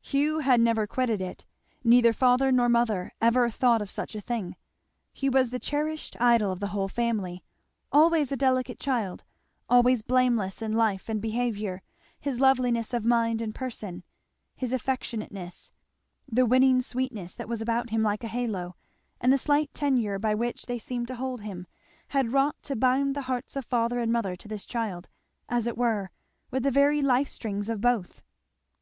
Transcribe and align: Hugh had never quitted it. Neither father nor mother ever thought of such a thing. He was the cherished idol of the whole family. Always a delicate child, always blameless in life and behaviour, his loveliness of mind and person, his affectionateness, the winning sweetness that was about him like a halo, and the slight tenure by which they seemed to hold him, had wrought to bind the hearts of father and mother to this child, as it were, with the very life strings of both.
Hugh 0.00 0.38
had 0.38 0.62
never 0.62 0.86
quitted 0.86 1.20
it. 1.20 1.44
Neither 1.84 2.14
father 2.14 2.50
nor 2.50 2.70
mother 2.70 3.12
ever 3.20 3.50
thought 3.50 3.82
of 3.82 3.90
such 3.90 4.14
a 4.14 4.20
thing. 4.22 4.56
He 5.12 5.28
was 5.28 5.50
the 5.50 5.58
cherished 5.58 6.16
idol 6.18 6.50
of 6.50 6.58
the 6.60 6.68
whole 6.68 6.88
family. 6.88 7.44
Always 7.92 8.32
a 8.32 8.36
delicate 8.38 8.78
child, 8.78 9.24
always 9.68 10.00
blameless 10.00 10.62
in 10.62 10.72
life 10.72 11.10
and 11.10 11.20
behaviour, 11.20 11.82
his 12.18 12.40
loveliness 12.40 12.94
of 12.94 13.04
mind 13.04 13.42
and 13.42 13.54
person, 13.54 14.04
his 14.56 14.72
affectionateness, 14.72 15.70
the 16.26 16.46
winning 16.46 16.80
sweetness 16.80 17.34
that 17.34 17.46
was 17.46 17.60
about 17.60 17.90
him 17.90 18.02
like 18.02 18.24
a 18.24 18.28
halo, 18.28 18.76
and 19.20 19.30
the 19.30 19.36
slight 19.36 19.74
tenure 19.74 20.18
by 20.18 20.34
which 20.34 20.64
they 20.64 20.78
seemed 20.78 21.08
to 21.08 21.16
hold 21.16 21.42
him, 21.42 21.66
had 22.08 22.32
wrought 22.32 22.56
to 22.62 22.74
bind 22.74 23.14
the 23.14 23.20
hearts 23.28 23.54
of 23.54 23.66
father 23.66 23.98
and 24.00 24.10
mother 24.10 24.34
to 24.34 24.48
this 24.48 24.64
child, 24.64 25.10
as 25.50 25.66
it 25.66 25.76
were, 25.76 26.08
with 26.50 26.62
the 26.62 26.70
very 26.70 27.02
life 27.02 27.28
strings 27.28 27.68
of 27.68 27.82
both. 27.82 28.22